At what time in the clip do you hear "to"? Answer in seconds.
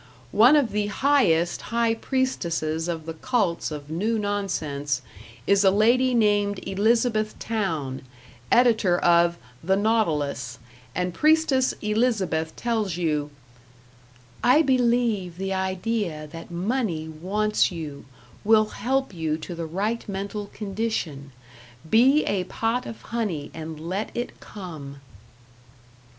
19.37-19.53